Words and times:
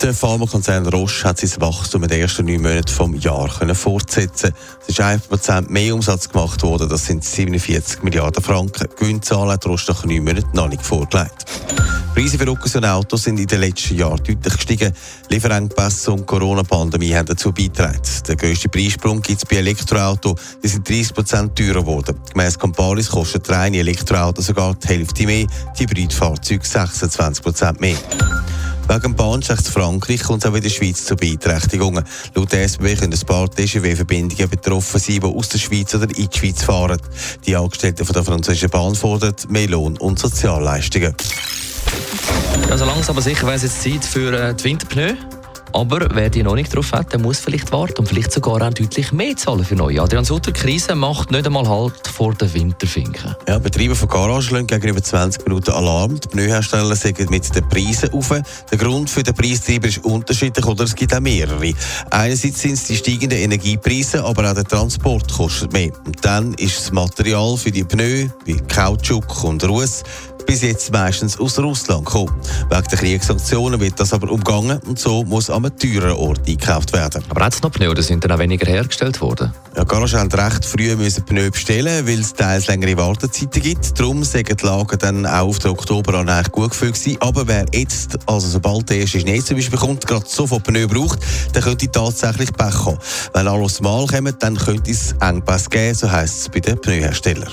Der 0.00 0.14
Pharmakonzern 0.14 0.86
Roche 0.86 1.28
hat 1.28 1.38
sein 1.38 1.60
Wachstum 1.60 2.04
in 2.04 2.08
den 2.08 2.20
ersten 2.20 2.46
neun 2.46 2.62
Monaten 2.62 2.86
vom 2.86 3.14
Jahr 3.14 3.48
können 3.48 3.74
fortsetzen. 3.74 4.54
Es 4.82 4.90
ist 4.90 5.00
1% 5.00 5.70
mehr 5.70 5.92
Umsatz 5.92 6.28
gemacht 6.28 6.62
worden, 6.62 6.88
das 6.88 7.06
sind 7.06 7.24
47 7.24 8.04
Milliarden 8.04 8.40
Franken. 8.40 8.86
Gewinnzahlen 8.96 9.50
hat 9.50 9.66
Roche 9.66 9.90
nach 9.90 10.04
neun 10.04 10.22
Monaten 10.22 10.56
noch 10.56 10.68
nicht 10.68 10.86
vorgelegt. 10.86 11.46
Preise 12.14 12.38
für 12.38 12.48
und 12.50 12.84
Autos 12.84 13.24
sind 13.24 13.40
in 13.40 13.48
den 13.48 13.60
letzten 13.60 13.96
Jahren 13.96 14.22
deutlich 14.22 14.54
gestiegen. 14.54 14.92
Lieferengpässe 15.30 16.12
und 16.12 16.26
Corona-Pandemie 16.26 17.14
haben 17.14 17.26
dazu 17.26 17.50
beigetragen. 17.50 18.00
Der 18.28 18.36
grösste 18.36 18.68
Preissprung 18.68 19.20
gibt 19.20 19.42
es 19.42 19.48
bei 19.48 19.56
Elektroautos. 19.56 20.40
Die 20.62 20.68
sind 20.68 20.88
30% 20.88 21.54
teurer 21.54 21.80
geworden. 21.80 22.18
Gemäss 22.32 22.56
Camparis 22.56 23.08
kostet 23.10 23.50
reine 23.50 23.78
Elektroauto 23.78 24.42
sogar 24.42 24.74
die 24.76 24.88
Hälfte 24.88 25.26
mehr, 25.26 25.46
die 25.76 25.82
Hybridfahrzeuge 25.82 26.64
26% 26.64 27.80
mehr. 27.80 27.96
Wegen 28.88 29.14
Bahnschächt 29.14 29.68
Frankreich 29.68 30.22
kommt 30.22 30.42
es 30.42 30.50
auch 30.50 30.54
in 30.54 30.62
der 30.62 30.70
Schweiz 30.70 31.04
zu 31.04 31.14
Beeinträchtigungen. 31.14 32.02
Laut 32.34 32.52
der 32.52 32.64
SBB 32.64 32.98
können 32.98 33.12
ein 33.12 33.26
paar 33.26 33.50
TGW-Verbindungen 33.50 34.48
betroffen 34.48 34.98
sein, 34.98 35.20
die 35.20 35.26
aus 35.26 35.50
der 35.50 35.58
Schweiz 35.58 35.94
oder 35.94 36.04
in 36.04 36.28
die 36.28 36.38
Schweiz 36.38 36.62
fahren. 36.62 36.98
Die 37.46 37.54
Angestellten 37.54 38.06
von 38.06 38.14
der 38.14 38.24
französischen 38.24 38.70
Bahn 38.70 38.94
fordern 38.94 39.34
mehr 39.50 39.68
Lohn 39.68 39.98
und 39.98 40.18
Sozialleistungen. 40.18 41.14
Also 42.70 42.86
langsam 42.86 43.14
aber 43.14 43.22
sicher 43.22 43.46
wäre 43.46 43.56
es 43.56 43.62
jetzt 43.62 43.82
Zeit 43.82 44.04
für 44.04 44.32
äh, 44.32 44.54
die 44.54 44.64
Winterpneu. 44.64 45.14
Aber 45.72 46.08
wer 46.12 46.30
die 46.30 46.42
noch 46.42 46.54
nicht 46.54 46.74
drauf 46.74 46.92
hat, 46.92 47.12
der 47.12 47.20
muss 47.20 47.38
vielleicht 47.38 47.72
warten 47.72 47.98
und 47.98 48.08
vielleicht 48.08 48.32
sogar 48.32 48.62
auch 48.62 48.74
deutlich 48.74 49.12
mehr 49.12 49.36
zahlen 49.36 49.64
für 49.64 49.76
neue. 49.76 50.02
Adrian 50.02 50.24
Sutter, 50.24 50.52
Krise 50.52 50.94
macht 50.94 51.30
nicht 51.30 51.46
einmal 51.46 51.68
Halt 51.68 52.06
vor 52.08 52.34
den 52.34 52.52
Winterfinken. 52.52 53.36
Ja, 53.46 53.58
Betreiber 53.58 53.94
von 53.94 54.08
Garagen 54.08 54.54
lassen 54.54 54.66
gegenüber 54.66 55.02
20 55.02 55.44
Minuten 55.44 55.70
Alarm. 55.70 56.18
Die 56.20 56.28
Pneuhersteller 56.28 56.96
sagen 56.96 57.26
mit 57.30 57.54
den 57.54 57.68
Preisen 57.68 58.12
auf. 58.12 58.28
Der 58.28 58.78
Grund 58.78 59.10
für 59.10 59.22
den 59.22 59.34
Preistreiber 59.34 59.88
ist 59.88 60.04
unterschiedlich 60.04 60.64
oder 60.66 60.84
es 60.84 60.94
gibt 60.94 61.14
auch 61.14 61.20
mehrere. 61.20 61.72
Einerseits 62.10 62.60
sind 62.60 62.74
es 62.74 62.84
die 62.84 62.96
steigenden 62.96 63.38
Energiepreise, 63.38 64.24
aber 64.24 64.50
auch 64.50 64.54
der 64.54 64.64
Transport 64.64 65.32
kostet 65.32 65.72
mehr. 65.72 65.90
Und 66.04 66.24
dann 66.24 66.54
ist 66.54 66.78
das 66.78 66.92
Material 66.92 67.56
für 67.56 67.70
die 67.70 67.84
Pneu, 67.84 68.28
wie 68.44 68.56
Kautschuk 68.56 69.44
und 69.44 69.62
Ruß, 69.66 70.02
bis 70.48 70.62
jetzt 70.62 70.90
meistens 70.90 71.38
aus 71.38 71.58
Russland 71.58 72.06
kommen. 72.06 72.32
Wegen 72.70 72.88
der 72.90 72.98
Kriegssanktionen 72.98 73.78
wird 73.80 74.00
das 74.00 74.14
aber 74.14 74.30
umgangen 74.30 74.80
und 74.86 74.98
so 74.98 75.22
muss 75.22 75.50
an 75.50 75.66
einem 75.66 75.78
teureren 75.78 76.16
Ort 76.16 76.48
eingekauft 76.48 76.94
werden. 76.94 77.22
Aber 77.28 77.44
hat 77.44 77.52
es 77.52 77.62
noch 77.62 77.70
Pneu 77.70 77.90
oder 77.90 78.02
sind 78.02 78.24
dann 78.24 78.32
auch 78.32 78.38
weniger 78.38 78.66
hergestellt 78.66 79.20
worden? 79.20 79.52
Ja, 79.76 79.84
Garagen 79.84 80.18
haben 80.18 80.32
recht 80.32 80.64
früh 80.64 80.96
müssen 80.96 81.22
Pneu 81.26 81.50
bestellen, 81.50 82.06
weil 82.06 82.20
es 82.20 82.32
teils 82.32 82.66
längere 82.66 82.96
Wartezeiten 82.96 83.60
gibt. 83.60 84.00
Darum 84.00 84.24
sagen 84.24 84.56
die 84.58 84.66
Lager 84.66 84.96
dann 84.96 85.26
auch 85.26 85.48
auf 85.48 85.58
den 85.58 85.70
Oktober 85.70 86.14
an 86.14 86.30
eigentlich 86.30 86.50
gut 86.50 86.70
gefüllt 86.70 86.94
gewesen. 86.94 87.18
Aber 87.20 87.46
wer 87.46 87.66
jetzt, 87.74 88.18
also 88.24 88.48
sobald 88.48 88.88
der 88.88 89.00
erste 89.00 89.20
Schnee 89.20 89.42
zum 89.42 89.56
Beispiel 89.56 89.78
kommt, 89.78 90.06
gerade 90.06 90.24
sofort 90.26 90.64
Pneu 90.64 90.86
braucht, 90.88 91.18
dann 91.52 91.62
könnte 91.62 91.92
tatsächlich 91.92 92.54
Pech 92.54 92.86
haben. 92.86 92.98
Wenn 93.34 93.48
alles 93.48 93.82
mal 93.82 94.06
kommt, 94.06 94.42
dann 94.42 94.56
könnte 94.56 94.90
es 94.90 95.14
Engpass 95.20 95.68
geben, 95.68 95.94
so 95.94 96.10
heisst 96.10 96.38
es 96.40 96.48
bei 96.48 96.60
den 96.60 96.80
Pneuherstellern. 96.80 97.52